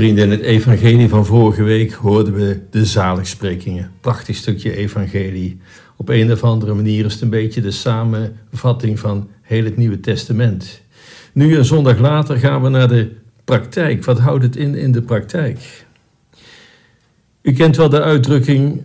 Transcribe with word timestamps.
vrienden, 0.00 0.24
in 0.24 0.30
het 0.30 0.40
evangelie 0.40 1.08
van 1.08 1.26
vorige 1.26 1.62
week 1.62 1.92
hoorden 1.92 2.34
we 2.34 2.60
de 2.70 2.84
zaligsprekingen. 2.84 3.90
Prachtig 4.00 4.36
stukje 4.36 4.76
evangelie. 4.76 5.60
Op 5.96 6.08
een 6.08 6.32
of 6.32 6.44
andere 6.44 6.74
manier 6.74 7.04
is 7.04 7.12
het 7.12 7.22
een 7.22 7.30
beetje 7.30 7.60
de 7.60 7.70
samenvatting 7.70 8.98
van 8.98 9.28
heel 9.42 9.64
het 9.64 9.76
Nieuwe 9.76 10.00
Testament. 10.00 10.82
Nu, 11.32 11.56
een 11.56 11.64
zondag 11.64 11.98
later, 11.98 12.36
gaan 12.36 12.62
we 12.62 12.68
naar 12.68 12.88
de 12.88 13.12
praktijk. 13.44 14.04
Wat 14.04 14.18
houdt 14.18 14.42
het 14.42 14.56
in 14.56 14.74
in 14.74 14.92
de 14.92 15.02
praktijk? 15.02 15.84
U 17.42 17.52
kent 17.52 17.76
wel 17.76 17.88
de 17.88 18.02
uitdrukking: 18.02 18.82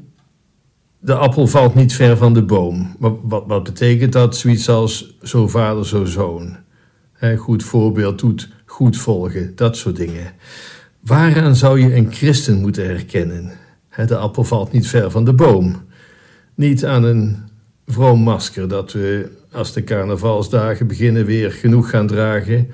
de 1.00 1.16
appel 1.16 1.48
valt 1.48 1.76
niet 1.76 1.94
ver 1.94 2.18
van 2.18 2.34
de 2.34 2.44
boom. 2.44 2.96
Wat, 3.00 3.46
wat, 3.48 3.64
betekent 3.64 4.14
dat? 4.14 4.38
Zoiets 4.38 4.70
als 4.70 5.18
zo 5.22 5.48
vader, 5.48 5.86
zo 5.86 6.06
zoon. 6.06 6.58
goed 7.38 7.64
voorbeeld 7.64 8.20
doet 8.20 8.50
goed 8.66 8.98
volgen, 8.98 9.56
dat 9.56 9.78
soort 9.78 9.96
dingen. 9.96 10.34
Waaraan 11.06 11.56
zou 11.56 11.80
je 11.80 11.96
een 11.96 12.14
christen 12.14 12.62
moeten 12.62 12.86
herkennen? 12.86 13.52
De 14.06 14.18
appel 14.18 14.44
valt 14.44 14.72
niet 14.72 14.88
ver 14.88 15.12
van 15.12 15.26
de 15.26 15.34
boom. 15.34 15.84
Niet 16.56 16.86
aan 16.86 17.04
een 17.04 17.38
vroom 17.88 18.20
masker 18.20 18.68
dat 18.68 18.92
we 18.92 19.30
als 19.52 19.74
de 19.74 19.84
carnavalsdagen 19.84 20.88
beginnen 20.88 21.26
weer 21.26 21.52
genoeg 21.52 21.90
gaan 21.90 22.08
dragen. 22.08 22.68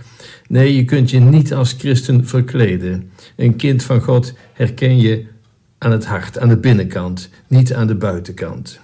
Nee, 0.48 0.76
je 0.76 0.86
kunt 0.86 1.10
je 1.10 1.20
niet 1.20 1.54
als 1.54 1.76
christen 1.78 2.28
verkleden. 2.28 3.12
Een 3.36 3.56
kind 3.56 3.84
van 3.84 4.02
God 4.02 4.34
herken 4.54 4.98
je 4.98 5.26
aan 5.78 5.92
het 5.92 6.06
hart, 6.06 6.40
aan 6.40 6.50
de 6.50 6.58
binnenkant, 6.58 7.30
niet 7.48 7.74
aan 7.74 7.88
de 7.88 7.96
buitenkant. 7.96 8.80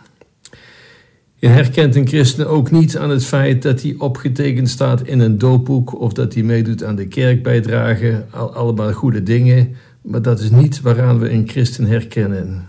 Je 1.39 1.47
herkent 1.47 1.95
een 1.95 2.07
christen 2.07 2.47
ook 2.47 2.71
niet 2.71 2.97
aan 2.97 3.09
het 3.09 3.25
feit 3.25 3.61
dat 3.61 3.81
hij 3.81 3.95
opgetekend 3.97 4.69
staat 4.69 5.07
in 5.07 5.19
een 5.19 5.37
doopboek 5.37 5.99
of 5.99 6.13
dat 6.13 6.33
hij 6.33 6.43
meedoet 6.43 6.83
aan 6.83 6.95
de 6.95 7.07
kerkbijdrage. 7.07 8.25
Al, 8.29 8.53
allemaal 8.53 8.93
goede 8.93 9.23
dingen, 9.23 9.75
maar 10.01 10.21
dat 10.21 10.39
is 10.39 10.49
niet 10.49 10.81
waaraan 10.81 11.19
we 11.19 11.29
een 11.29 11.49
christen 11.49 11.85
herkennen. 11.85 12.65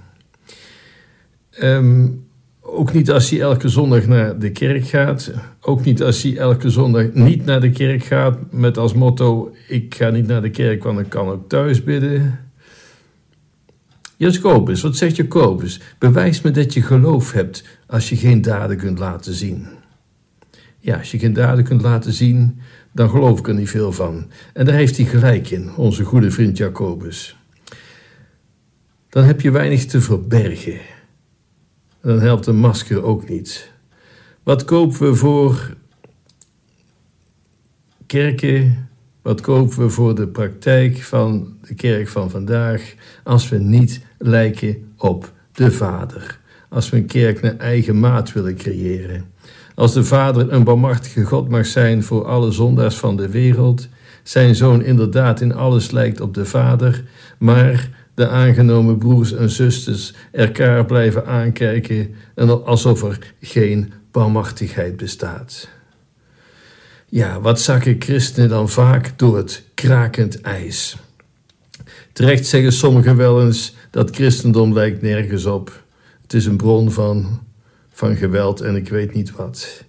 Ehm, 1.50 2.06
ook 2.60 2.92
niet 2.92 3.10
als 3.10 3.30
hij 3.30 3.40
elke 3.40 3.68
zondag 3.68 4.06
naar 4.06 4.38
de 4.38 4.50
kerk 4.50 4.86
gaat. 4.86 5.32
Ook 5.60 5.84
niet 5.84 6.02
als 6.02 6.22
hij 6.22 6.36
elke 6.36 6.70
zondag 6.70 7.12
niet 7.12 7.44
naar 7.44 7.60
de 7.60 7.70
kerk 7.70 8.04
gaat 8.04 8.38
met 8.50 8.78
als 8.78 8.94
motto: 8.94 9.54
Ik 9.68 9.94
ga 9.94 10.10
niet 10.10 10.26
naar 10.26 10.42
de 10.42 10.50
kerk, 10.50 10.84
want 10.84 11.00
ik 11.00 11.08
kan 11.08 11.28
ook 11.28 11.48
thuis 11.48 11.84
bidden. 11.84 12.38
Jacobus, 14.16 14.82
wat 14.82 14.96
zegt 14.96 15.16
Jacobus? 15.16 15.80
Bewijs 15.98 16.40
me 16.40 16.50
dat 16.50 16.74
je 16.74 16.82
geloof 16.82 17.32
hebt 17.32 17.77
als 17.88 18.08
je 18.08 18.16
geen 18.16 18.42
daden 18.42 18.76
kunt 18.76 18.98
laten 18.98 19.34
zien. 19.34 19.66
Ja, 20.78 20.96
als 20.96 21.10
je 21.10 21.18
geen 21.18 21.32
daden 21.32 21.64
kunt 21.64 21.82
laten 21.82 22.12
zien, 22.12 22.60
dan 22.92 23.10
geloof 23.10 23.38
ik 23.38 23.48
er 23.48 23.54
niet 23.54 23.70
veel 23.70 23.92
van. 23.92 24.30
En 24.52 24.64
daar 24.64 24.74
heeft 24.74 24.96
hij 24.96 25.06
gelijk 25.06 25.50
in, 25.50 25.74
onze 25.76 26.04
goede 26.04 26.30
vriend 26.30 26.56
Jacobus. 26.56 27.36
Dan 29.08 29.24
heb 29.24 29.40
je 29.40 29.50
weinig 29.50 29.84
te 29.84 30.00
verbergen. 30.00 30.80
Dan 32.02 32.20
helpt 32.20 32.46
een 32.46 32.58
masker 32.58 33.02
ook 33.02 33.28
niet. 33.28 33.72
Wat 34.42 34.64
kopen 34.64 35.00
we 35.00 35.14
voor 35.14 35.76
kerken, 38.06 38.88
wat 39.22 39.40
kopen 39.40 39.78
we 39.78 39.90
voor 39.90 40.14
de 40.14 40.28
praktijk 40.28 41.02
van 41.02 41.56
de 41.60 41.74
kerk 41.74 42.08
van 42.08 42.30
vandaag 42.30 42.94
als 43.24 43.48
we 43.48 43.58
niet 43.58 44.00
lijken 44.18 44.92
op 44.96 45.32
de 45.52 45.70
Vader? 45.70 46.40
Als 46.68 46.90
we 46.90 46.96
een 46.96 47.06
kerk 47.06 47.40
naar 47.40 47.56
eigen 47.56 48.00
maat 48.00 48.32
willen 48.32 48.56
creëren. 48.56 49.24
Als 49.74 49.92
de 49.92 50.04
Vader 50.04 50.52
een 50.52 50.64
barmhartige 50.64 51.24
God 51.24 51.48
mag 51.48 51.66
zijn 51.66 52.02
voor 52.02 52.24
alle 52.24 52.50
zondaars 52.50 52.96
van 52.96 53.16
de 53.16 53.28
wereld, 53.28 53.88
zijn 54.22 54.54
zoon 54.54 54.82
inderdaad 54.82 55.40
in 55.40 55.54
alles 55.54 55.90
lijkt 55.90 56.20
op 56.20 56.34
de 56.34 56.44
Vader, 56.44 57.04
maar 57.38 57.88
de 58.14 58.28
aangenomen 58.28 58.98
broers 58.98 59.32
en 59.32 59.50
zusters 59.50 60.14
elkaar 60.32 60.84
blijven 60.84 61.26
aankijken 61.26 62.14
en 62.34 62.64
alsof 62.64 63.02
er 63.02 63.18
geen 63.40 63.92
barmhartigheid 64.10 64.96
bestaat. 64.96 65.68
Ja, 67.08 67.40
wat 67.40 67.60
zakken 67.60 67.96
christenen 67.98 68.48
dan 68.48 68.68
vaak 68.68 69.18
door 69.18 69.36
het 69.36 69.64
krakend 69.74 70.40
ijs? 70.40 70.96
Terecht 72.12 72.46
zeggen 72.46 72.72
sommigen 72.72 73.16
wel 73.16 73.44
eens 73.44 73.74
dat 73.90 74.14
christendom 74.14 74.72
lijkt 74.72 75.02
nergens 75.02 75.46
op. 75.46 75.82
Het 76.28 76.36
is 76.36 76.46
een 76.46 76.56
bron 76.56 76.90
van, 76.90 77.40
van 77.88 78.16
geweld 78.16 78.60
en 78.60 78.76
ik 78.76 78.88
weet 78.88 79.14
niet 79.14 79.30
wat. 79.30 79.84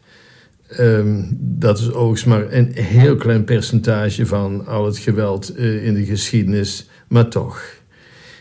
Um, 0.79 1.37
dat 1.39 1.79
is 1.79 1.91
overigens 1.91 2.23
maar 2.23 2.53
een 2.53 2.71
heel 2.73 3.15
klein 3.15 3.43
percentage 3.43 4.25
van 4.25 4.65
al 4.65 4.85
het 4.85 4.97
geweld 4.97 5.57
uh, 5.57 5.85
in 5.85 5.93
de 5.93 6.05
geschiedenis, 6.05 6.89
maar 7.07 7.27
toch. 7.27 7.61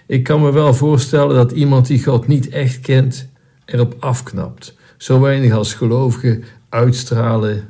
Ik 0.06 0.22
kan 0.22 0.40
me 0.40 0.52
wel 0.52 0.74
voorstellen 0.74 1.34
dat 1.34 1.52
iemand 1.52 1.86
die 1.86 2.04
God 2.04 2.26
niet 2.26 2.48
echt 2.48 2.80
kent 2.80 3.28
erop 3.64 3.96
afknapt. 3.98 4.76
Zo 4.96 5.20
weinig 5.20 5.52
als 5.52 5.74
gelovigen 5.74 6.44
uitstralen 6.68 7.64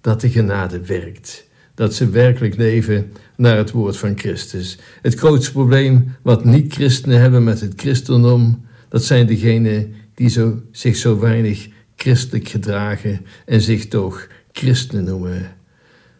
dat 0.00 0.20
de 0.20 0.30
genade 0.30 0.80
werkt. 0.80 1.48
Dat 1.74 1.94
ze 1.94 2.08
werkelijk 2.08 2.56
leven 2.56 3.12
naar 3.36 3.56
het 3.56 3.70
woord 3.70 3.96
van 3.96 4.18
Christus. 4.18 4.78
Het 5.02 5.14
grootste 5.14 5.52
probleem 5.52 6.14
wat 6.22 6.44
niet-christenen 6.44 7.20
hebben 7.20 7.44
met 7.44 7.60
het 7.60 7.72
christendom, 7.76 8.68
dat 8.90 9.04
zijn 9.04 9.26
degenen 9.26 9.94
die 10.14 10.28
zo, 10.28 10.62
zich 10.70 10.96
zo 10.96 11.18
weinig 11.18 11.68
christelijk 11.96 12.48
gedragen 12.48 13.26
en 13.46 13.60
zich 13.60 13.88
toch 13.88 14.28
christenen 14.52 15.04
noemen. 15.04 15.56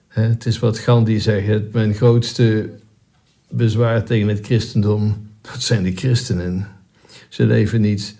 Het 0.08 0.46
is 0.46 0.58
wat 0.58 0.78
Gandhi 0.78 1.20
zegt, 1.20 1.72
mijn 1.72 1.94
grootste 1.94 2.70
bezwaar 3.50 4.04
tegen 4.04 4.28
het 4.28 4.46
christendom, 4.46 5.28
dat 5.40 5.62
zijn 5.62 5.82
de 5.82 5.92
christenen. 5.92 6.68
Ze 7.28 7.46
leven 7.46 7.80
niet 7.80 8.16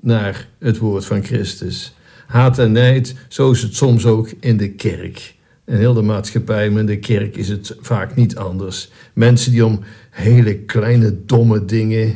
naar 0.00 0.48
het 0.58 0.78
woord 0.78 1.04
van 1.04 1.24
Christus. 1.24 1.94
Haat 2.26 2.58
en 2.58 2.72
nijd, 2.72 3.14
zo 3.28 3.50
is 3.50 3.62
het 3.62 3.74
soms 3.74 4.06
ook 4.06 4.32
in 4.40 4.56
de 4.56 4.70
kerk. 4.70 5.34
In 5.66 5.76
heel 5.76 5.94
de 5.94 6.02
maatschappij, 6.02 6.70
maar 6.70 6.80
in 6.80 6.86
de 6.86 6.98
kerk 6.98 7.36
is 7.36 7.48
het 7.48 7.76
vaak 7.80 8.16
niet 8.16 8.36
anders. 8.36 8.90
Mensen 9.12 9.52
die 9.52 9.66
om 9.66 9.80
hele 10.10 10.58
kleine, 10.58 11.24
domme 11.24 11.64
dingen, 11.64 12.14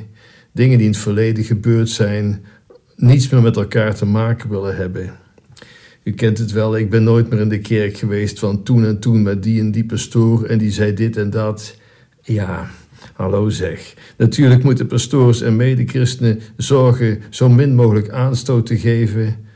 dingen 0.53 0.79
die 0.79 0.87
in 0.87 0.93
het 0.93 1.03
verleden 1.03 1.45
gebeurd 1.45 1.89
zijn, 1.89 2.45
niets 2.97 3.29
meer 3.29 3.43
met 3.43 3.57
elkaar 3.57 3.95
te 3.95 4.07
maken 4.07 4.51
willen 4.51 4.77
hebben. 4.77 5.13
U 6.03 6.13
kent 6.13 6.39
het 6.39 6.53
wel, 6.53 6.77
ik 6.77 6.91
ben 6.91 7.05
nooit 7.05 7.31
meer 7.31 7.41
in 7.41 7.49
de 7.49 7.61
kerk 7.61 7.97
geweest 7.97 8.39
van 8.39 8.63
toen 8.63 8.85
en 8.85 8.99
toen 8.99 9.23
met 9.23 9.43
die 9.43 9.61
en 9.61 9.71
die 9.71 9.85
pastoor 9.85 10.45
en 10.45 10.59
die 10.59 10.71
zei 10.71 10.95
dit 10.95 11.17
en 11.17 11.31
dat. 11.31 11.77
Ja, 12.23 12.71
hallo 13.15 13.49
zeg. 13.49 13.95
Natuurlijk 14.17 14.63
moeten 14.63 14.87
pastoors 14.87 15.41
en 15.41 15.57
medechristenen 15.57 16.41
zorgen 16.57 17.23
zo 17.31 17.49
min 17.49 17.75
mogelijk 17.75 18.09
aanstoot 18.09 18.67
te 18.67 18.79
geven 18.79 19.49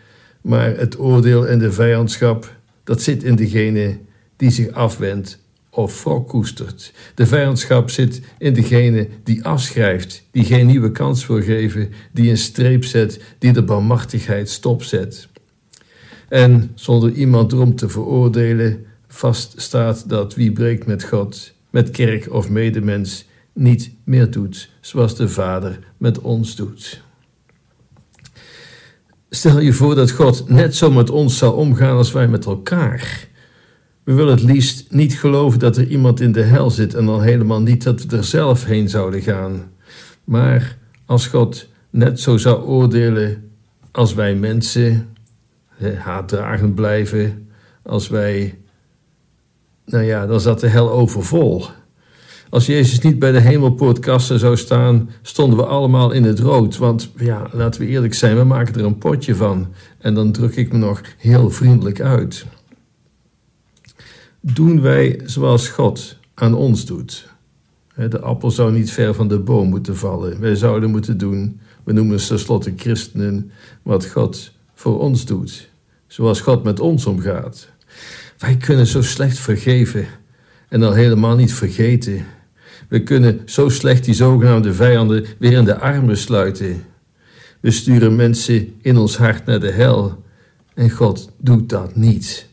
maar 0.45 0.77
het 0.77 0.99
oordeel 0.99 1.49
en 1.49 1.59
de 1.59 1.73
vijandschap, 1.73 2.57
dat 2.85 3.03
zit 3.03 3.23
in 3.23 3.37
degene 3.37 3.99
die 4.37 4.51
zich 4.51 4.71
afwendt 4.71 5.44
of 5.75 6.05
wrok 6.05 6.29
koestert. 6.29 6.93
De 7.15 7.27
vijandschap 7.27 7.91
zit 7.91 8.21
in 8.39 8.55
degene 8.55 9.09
die 9.25 9.45
afschrijft, 9.45 10.25
die 10.31 10.45
geen 10.45 10.67
nieuwe 10.67 10.93
kans 10.93 11.27
wil 11.27 11.43
geven, 11.43 11.93
die 12.13 12.31
een 12.31 12.39
streep 12.39 12.85
zet, 12.85 13.21
die 13.39 13.53
de 13.53 13.63
barmhartigheid 13.63 14.51
stopzet. 14.51 15.29
En 16.29 16.71
zonder 16.75 17.13
iemand 17.13 17.53
erom 17.53 17.77
te 17.77 17.89
veroordelen, 17.89 18.87
vaststaat 19.09 20.09
dat 20.09 20.35
wie 20.35 20.53
breekt 20.53 20.87
met 20.87 21.05
God, 21.05 21.53
met 21.71 21.91
kerk 21.91 22.33
of 22.33 22.49
medemens, 22.49 23.25
niet 23.53 23.91
meer 24.05 24.31
doet 24.31 24.71
zoals 24.81 25.17
de 25.17 25.29
Vader 25.29 25.79
met 25.97 26.21
ons 26.21 26.57
doet. 26.57 27.03
Stel 29.31 29.61
je 29.61 29.73
voor 29.73 29.95
dat 29.95 30.11
God 30.11 30.49
net 30.49 30.77
zo 30.77 30.91
met 30.91 31.11
ons 31.11 31.39
zou 31.39 31.57
omgaan 31.57 31.97
als 31.97 32.13
wij 32.13 32.29
met 32.29 32.45
elkaar. 32.45 33.29
We 34.05 34.13
willen 34.13 34.35
het 34.35 34.43
liefst 34.43 34.93
niet 34.93 35.19
geloven 35.19 35.59
dat 35.59 35.77
er 35.77 35.87
iemand 35.87 36.21
in 36.21 36.33
de 36.33 36.43
hel 36.43 36.71
zit 36.71 36.95
en 36.95 37.07
dan 37.07 37.23
helemaal 37.23 37.61
niet 37.61 37.83
dat 37.83 38.05
we 38.05 38.17
er 38.17 38.25
zelf 38.25 38.65
heen 38.65 38.89
zouden 38.89 39.23
gaan. 39.23 39.73
Maar 40.25 40.79
als 41.07 41.27
God 41.27 41.69
net 41.91 42.21
zo 42.21 42.37
zou 42.37 42.63
oordelen 42.63 43.51
als 43.91 44.15
wij 44.15 44.35
mensen 44.35 45.09
haatdragend 45.99 46.75
blijven, 46.75 47.49
als 47.83 48.09
wij, 48.09 48.59
nou 49.87 50.05
ja, 50.05 50.27
dan 50.27 50.41
zat 50.41 50.61
de 50.61 50.69
hel 50.69 50.91
overvol. 50.91 51.65
Als 52.51 52.67
Jezus 52.67 53.01
niet 53.01 53.19
bij 53.19 53.33
de 53.33 53.41
hemelpoortkassen 53.41 54.39
zou 54.39 54.57
staan, 54.57 55.11
stonden 55.23 55.59
we 55.59 55.65
allemaal 55.65 56.11
in 56.11 56.25
het 56.25 56.39
rood. 56.39 56.77
Want 56.77 57.11
ja, 57.17 57.49
laten 57.53 57.81
we 57.81 57.87
eerlijk 57.87 58.15
zijn, 58.15 58.37
we 58.37 58.45
maken 58.45 58.75
er 58.75 58.85
een 58.85 58.99
potje 58.99 59.35
van. 59.35 59.73
En 59.99 60.15
dan 60.15 60.33
druk 60.33 60.57
ik 60.57 60.73
me 60.73 60.79
nog 60.79 61.01
heel 61.19 61.51
vriendelijk 61.51 62.01
uit. 62.01 62.47
Doen 64.53 64.81
wij 64.81 65.21
zoals 65.25 65.69
God 65.69 66.17
aan 66.35 66.55
ons 66.55 66.87
doet? 66.87 67.29
De 67.95 68.21
appel 68.21 68.51
zou 68.51 68.73
niet 68.73 68.91
ver 68.91 69.15
van 69.15 69.29
de 69.29 69.39
boom 69.39 69.69
moeten 69.69 69.97
vallen. 69.97 70.41
Wij 70.41 70.55
zouden 70.55 70.91
moeten 70.91 71.19
doen, 71.19 71.61
we 71.85 71.93
noemen 71.93 72.21
ze 72.21 72.29
tenslotte 72.29 72.73
christenen, 72.77 73.51
wat 73.83 74.07
God 74.07 74.53
voor 74.75 75.01
ons 75.01 75.25
doet. 75.25 75.69
Zoals 76.07 76.41
God 76.41 76.63
met 76.63 76.81
ons 76.81 77.07
omgaat. 77.07 77.69
Wij 78.39 78.57
kunnen 78.57 78.87
zo 78.87 79.03
slecht 79.03 79.39
vergeven 79.39 80.07
en 80.69 80.83
al 80.83 80.93
helemaal 80.93 81.37
niet 81.37 81.55
vergeten 81.55 82.27
We 82.89 83.03
kunnen 83.03 83.41
zo 83.45 83.69
slecht 83.69 84.05
die 84.05 84.15
zogenaamde 84.15 84.75
vijanden 84.75 85.27
weer 85.39 85.53
in 85.53 85.65
de 85.65 85.79
armen 85.79 86.17
sluiten. 86.17 86.85
We 87.61 87.71
sturen 87.71 88.17
mensen 88.17 88.75
in 88.81 88.97
ons 88.97 89.17
hart 89.17 89.47
naar 89.47 89.61
de 89.61 89.71
hel. 89.71 90.23
En 90.75 90.91
God 90.91 91.31
doet 91.39 91.69
dat 91.69 91.97
niet. 91.97 92.53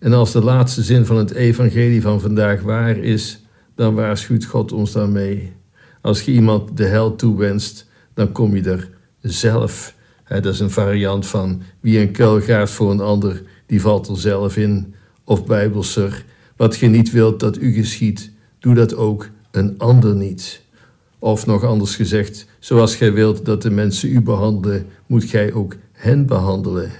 En 0.00 0.12
als 0.12 0.32
de 0.32 0.42
laatste 0.42 0.82
zin 0.82 1.06
van 1.06 1.16
het 1.16 1.30
evangelie 1.30 2.02
van 2.02 2.20
vandaag 2.20 2.62
waar 2.62 2.96
is, 2.96 3.40
dan 3.74 3.94
waarschuwt 3.94 4.44
God 4.44 4.72
ons 4.72 4.92
daarmee. 4.92 5.52
Als 6.00 6.22
je 6.22 6.32
iemand 6.32 6.76
de 6.76 6.84
hel 6.84 7.16
toewenst, 7.16 7.86
dan 8.14 8.32
kom 8.32 8.56
je 8.56 8.62
er 8.62 8.90
zelf. 9.20 9.94
dat 10.28 10.46
is 10.46 10.60
een 10.60 10.70
variant 10.70 11.26
van 11.26 11.62
wie 11.80 12.00
een 12.00 12.12
kuil 12.12 12.40
graaft 12.40 12.72
voor 12.72 12.90
een 12.90 13.00
ander, 13.00 13.42
die 13.66 13.80
valt 13.80 14.08
er 14.08 14.18
zelf 14.18 14.56
in. 14.56 14.94
Of 15.24 15.44
bijbelser, 15.46 16.24
wat 16.56 16.76
je 16.76 16.86
niet 16.86 17.10
wilt 17.10 17.40
dat 17.40 17.58
u 17.58 17.72
geschiet, 17.72 18.32
doe 18.58 18.74
dat 18.74 18.94
ook 18.94 19.28
een 19.50 19.74
ander 19.78 20.14
niet. 20.14 20.62
Of 21.18 21.46
nog 21.46 21.64
anders 21.64 21.96
gezegd, 21.96 22.46
zoals 22.58 22.96
gij 22.96 23.12
wilt 23.12 23.44
dat 23.44 23.62
de 23.62 23.70
mensen 23.70 24.12
u 24.12 24.20
behandelen, 24.20 24.86
moet 25.06 25.24
gij 25.24 25.52
ook 25.52 25.76
hen 25.92 26.26
behandelen. 26.26 26.90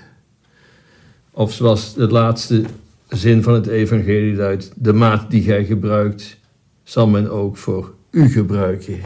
Of 1.31 1.53
zoals 1.53 1.95
de 1.95 2.07
laatste 2.07 2.65
zin 3.11 3.43
van 3.43 3.55
het 3.55 3.67
evangelie 3.67 4.35
luidt, 4.35 4.73
de 4.77 4.93
maat 4.93 5.31
die 5.31 5.43
gij 5.43 5.65
gebruikt, 5.65 6.39
zal 6.83 7.07
men 7.07 7.31
ook 7.31 7.57
voor 7.57 7.95
u 8.11 8.29
gebruiken. 8.29 8.99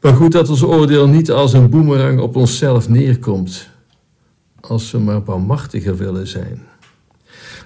Maar 0.00 0.14
goed 0.14 0.32
dat 0.32 0.48
ons 0.48 0.62
oordeel 0.62 1.08
niet 1.08 1.30
als 1.30 1.52
een 1.52 1.70
boemerang 1.70 2.20
op 2.20 2.36
onszelf 2.36 2.88
neerkomt, 2.88 3.68
als 4.60 4.90
we 4.90 4.98
maar 4.98 5.22
barmachtiger 5.22 5.96
willen 5.96 6.26
zijn. 6.26 6.62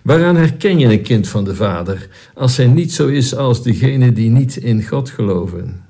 Waaraan 0.02 0.36
herken 0.36 0.78
je 0.78 0.86
een 0.86 1.02
kind 1.02 1.28
van 1.28 1.44
de 1.44 1.54
Vader 1.54 2.08
als 2.34 2.56
hij 2.56 2.66
niet 2.66 2.92
zo 2.92 3.06
is 3.06 3.34
als 3.34 3.62
degene 3.62 4.12
die 4.12 4.30
niet 4.30 4.56
in 4.56 4.86
God 4.86 5.10
geloven? 5.10 5.84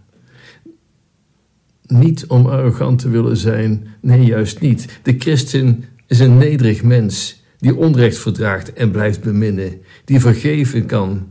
Niet 1.87 2.27
om 2.27 2.47
arrogant 2.47 2.99
te 2.99 3.09
willen 3.09 3.37
zijn, 3.37 3.87
nee, 4.01 4.25
juist 4.25 4.61
niet. 4.61 5.01
De 5.03 5.15
christen 5.19 5.85
is 6.07 6.19
een 6.19 6.37
nederig 6.37 6.83
mens 6.83 7.40
die 7.61 7.77
onrecht 7.77 8.19
verdraagt 8.19 8.73
en 8.73 8.91
blijft 8.91 9.21
beminnen, 9.21 9.81
die 10.05 10.21
vergeven 10.21 10.87
kan, 10.87 11.29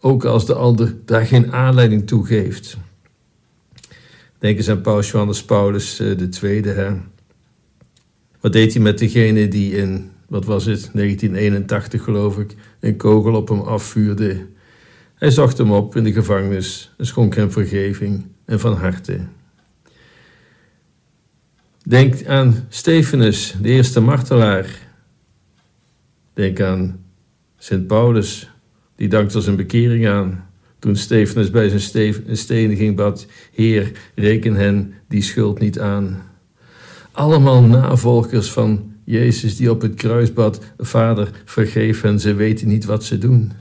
ook 0.00 0.24
als 0.24 0.46
de 0.46 0.54
ander 0.54 0.96
daar 1.04 1.26
geen 1.26 1.52
aanleiding 1.52 2.06
toe 2.06 2.26
geeft. 2.26 2.76
Denk 4.38 4.56
eens 4.56 4.68
aan 4.68 4.80
Paus 4.80 5.10
Johannes 5.10 5.44
Paulus 5.44 6.00
II. 6.00 6.60
Eh? 6.60 6.92
Wat 8.40 8.52
deed 8.52 8.72
hij 8.72 8.82
met 8.82 8.98
degene 8.98 9.48
die 9.48 9.76
in, 9.76 10.10
wat 10.28 10.44
was 10.44 10.64
het, 10.64 10.90
1981 10.92 12.04
geloof 12.04 12.38
ik, 12.38 12.54
een 12.80 12.96
kogel 12.96 13.34
op 13.34 13.48
hem 13.48 13.60
afvuurde? 13.60 14.46
Hij 15.14 15.30
zocht 15.30 15.58
hem 15.58 15.72
op 15.72 15.96
in 15.96 16.04
de 16.04 16.12
gevangenis 16.12 16.94
en 16.98 17.06
schonk 17.06 17.34
hem 17.34 17.52
vergeving 17.52 18.26
en 18.44 18.60
van 18.60 18.74
harte. 18.74 19.20
Denk 21.88 22.26
aan 22.26 22.66
Stefanus, 22.68 23.54
de 23.60 23.68
eerste 23.68 24.00
martelaar. 24.00 24.91
Denk 26.32 26.60
aan 26.60 27.04
Sint 27.56 27.86
Paulus, 27.86 28.50
die 28.96 29.08
dankte 29.08 29.40
zijn 29.40 29.56
bekering 29.56 30.08
aan. 30.08 30.50
Toen 30.78 30.96
Stefanus 30.96 31.50
bij 31.50 31.68
zijn 31.68 32.14
steniging 32.36 32.96
bad, 32.96 33.26
Heer, 33.52 33.92
reken 34.14 34.54
hen 34.54 34.94
die 35.08 35.22
schuld 35.22 35.58
niet 35.58 35.80
aan. 35.80 36.22
Allemaal 37.12 37.62
navolgers 37.62 38.52
van 38.52 38.92
Jezus 39.04 39.56
die 39.56 39.70
op 39.70 39.80
het 39.80 39.94
kruis 39.94 40.32
bad, 40.32 40.60
Vader, 40.78 41.30
vergeef 41.44 42.00
hen, 42.00 42.20
ze 42.20 42.34
weten 42.34 42.68
niet 42.68 42.84
wat 42.84 43.04
ze 43.04 43.18
doen. 43.18 43.52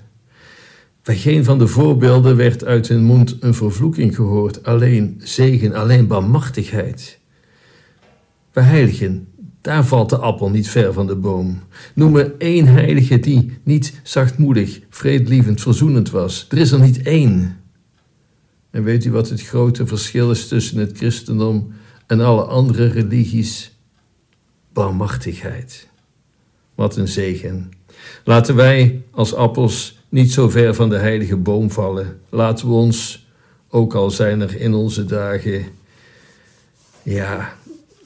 Bij 1.03 1.17
geen 1.17 1.44
van 1.44 1.59
de 1.59 1.67
voorbeelden 1.67 2.35
werd 2.35 2.65
uit 2.65 2.88
hun 2.88 3.03
mond 3.03 3.38
een 3.39 3.53
vervloeking 3.53 4.15
gehoord, 4.15 4.63
alleen 4.63 5.21
zegen, 5.24 5.74
alleen 5.74 6.07
barmachtigheid. 6.07 7.19
Bij 8.53 8.63
heiligen 8.63 9.27
daar 9.62 9.86
valt 9.86 10.10
de 10.10 10.18
appel 10.18 10.50
niet 10.50 10.69
ver 10.69 10.94
van 10.94 11.08
de 11.08 11.16
boom. 11.16 11.60
Noem 11.94 12.12
me 12.12 12.36
één 12.38 12.68
heilige 12.68 13.19
die 13.19 13.58
niet 13.63 14.00
zachtmoedig, 14.04 14.80
vredelievend, 14.90 15.62
verzoenend 15.62 16.10
was. 16.10 16.46
Er 16.50 16.58
is 16.58 16.72
er 16.72 16.80
niet 16.80 17.02
één. 17.02 17.60
En 18.69 18.84
weet 18.84 19.06
u 19.06 19.12
wat 19.12 19.30
het 19.30 19.42
grote 19.42 19.88
verschil 19.88 20.31
is 20.31 20.48
tussen 20.48 20.78
het 20.78 20.98
christendom 20.98 21.74
en 22.08 22.19
alle 22.19 22.44
andere 22.44 22.88
religies? 22.88 23.75
Barmachtigheid. 24.74 25.88
Wat 26.75 26.98
een 26.98 27.08
zegen. 27.08 27.72
Laten 28.24 28.56
wij 28.56 29.02
als 29.12 29.34
appels 29.34 30.00
niet 30.10 30.31
zo 30.31 30.50
ver 30.50 30.75
van 30.75 30.90
de 30.90 30.98
heilige 30.98 31.38
boom 31.38 31.72
vallen. 31.72 32.19
Laten 32.30 32.68
we 32.68 32.74
ons, 32.74 33.28
ook 33.69 33.94
al 33.94 34.12
zijn 34.12 34.42
er 34.42 34.60
in 34.60 34.74
onze 34.74 35.06
dagen, 35.06 35.66
ja, 37.04 37.54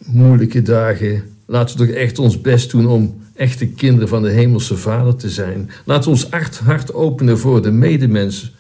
moeilijke 0.06 0.62
dagen, 0.62 1.35
Laten 1.46 1.78
we 1.78 1.86
toch 1.86 1.96
echt 1.96 2.20
ons 2.20 2.42
best 2.42 2.72
doen 2.72 2.88
om 2.88 3.22
echte 3.34 3.68
kinderen 3.68 4.08
van 4.08 4.22
de 4.22 4.30
Hemelse 4.30 4.78
Vader 4.78 5.16
te 5.16 5.30
zijn. 5.30 5.70
We 5.86 6.04
ons 6.08 6.30
hart, 6.30 6.58
hart 6.58 6.94
openen 6.94 7.38
voor 7.38 7.62
de 7.62 7.72
medemens. 7.72 8.54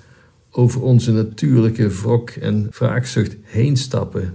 Over 0.51 0.81
onze 0.81 1.11
natuurlijke 1.11 1.89
wrok 1.89 2.29
en 2.29 2.67
wraakzucht 2.71 3.35
heen 3.41 3.77
stappen. 3.77 4.33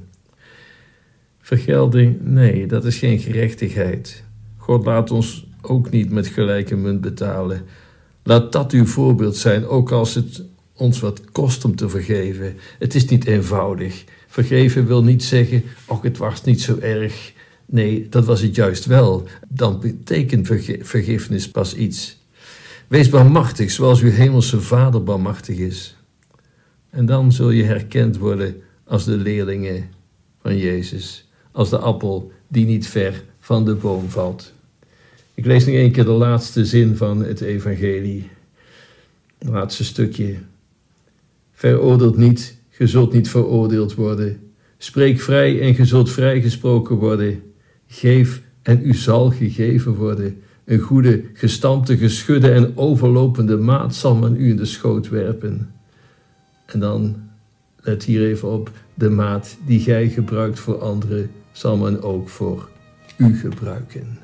Vergelding, 1.40 2.16
nee, 2.20 2.66
dat 2.66 2.84
is 2.84 2.96
geen 2.96 3.18
gerechtigheid. 3.18 4.24
God 4.56 4.84
laat 4.84 5.10
ons 5.10 5.46
ook 5.62 5.90
niet 5.90 6.10
met 6.10 6.26
gelijke 6.26 6.76
munt 6.76 7.00
betalen. 7.00 7.62
Laat 8.22 8.52
dat 8.52 8.72
uw 8.72 8.86
voorbeeld 8.86 9.36
zijn, 9.36 9.66
ook 9.66 9.92
als 9.92 10.14
het 10.14 10.44
ons 10.74 11.00
wat 11.00 11.30
kost 11.32 11.64
om 11.64 11.76
te 11.76 11.88
vergeven. 11.88 12.56
Het 12.78 12.94
is 12.94 13.04
niet 13.04 13.26
eenvoudig. 13.26 14.04
Vergeven 14.28 14.86
wil 14.86 15.04
niet 15.04 15.24
zeggen, 15.24 15.62
och, 15.86 16.02
het 16.02 16.18
was 16.18 16.44
niet 16.44 16.60
zo 16.60 16.78
erg. 16.78 17.32
Nee, 17.70 18.06
dat 18.08 18.24
was 18.24 18.40
het 18.40 18.54
juist 18.54 18.84
wel. 18.84 19.28
Dan 19.48 19.80
betekent 19.80 20.46
vergiffenis 20.80 21.50
pas 21.50 21.74
iets. 21.74 22.18
Wees 22.88 23.08
barmachtig 23.08 23.70
zoals 23.70 24.00
uw 24.00 24.10
hemelse 24.10 24.60
Vader 24.60 25.02
barmachtig 25.02 25.56
is. 25.56 25.96
En 26.90 27.06
dan 27.06 27.32
zul 27.32 27.50
je 27.50 27.62
herkend 27.62 28.16
worden 28.16 28.62
als 28.84 29.04
de 29.04 29.16
leerlingen 29.16 29.90
van 30.42 30.56
Jezus, 30.56 31.28
als 31.52 31.70
de 31.70 31.78
appel 31.78 32.32
die 32.48 32.66
niet 32.66 32.86
ver 32.86 33.22
van 33.40 33.64
de 33.64 33.74
boom 33.74 34.08
valt. 34.08 34.52
Ik 35.34 35.44
lees 35.44 35.66
nog 35.66 35.74
een 35.74 35.92
keer 35.92 36.04
de 36.04 36.10
laatste 36.10 36.64
zin 36.64 36.96
van 36.96 37.24
het 37.24 37.40
Evangelie, 37.40 38.28
het 39.38 39.48
laatste 39.48 39.84
stukje. 39.84 40.36
Veroordeeld 41.52 42.16
niet, 42.16 42.56
ge 42.70 42.86
zult 42.86 43.12
niet 43.12 43.30
veroordeeld 43.30 43.94
worden. 43.94 44.52
Spreek 44.78 45.20
vrij 45.20 45.60
en 45.60 45.74
ge 45.74 45.84
zult 45.84 46.10
vrijgesproken 46.10 46.96
worden. 46.96 47.42
Geef 47.92 48.42
en 48.62 48.86
u 48.86 48.94
zal 48.94 49.30
gegeven 49.30 49.94
worden. 49.94 50.40
Een 50.64 50.78
goede, 50.78 51.22
gestampte, 51.34 51.96
geschudde 51.96 52.50
en 52.50 52.76
overlopende 52.76 53.56
maat 53.56 53.94
zal 53.94 54.16
men 54.16 54.36
u 54.36 54.48
in 54.48 54.56
de 54.56 54.64
schoot 54.64 55.08
werpen. 55.08 55.70
En 56.66 56.80
dan, 56.80 57.16
let 57.80 58.04
hier 58.04 58.22
even 58.22 58.48
op, 58.48 58.70
de 58.94 59.10
maat 59.10 59.56
die 59.66 59.80
gij 59.80 60.08
gebruikt 60.08 60.58
voor 60.58 60.78
anderen, 60.78 61.30
zal 61.52 61.76
men 61.76 62.02
ook 62.02 62.28
voor 62.28 62.68
u 63.16 63.36
gebruiken. 63.36 64.18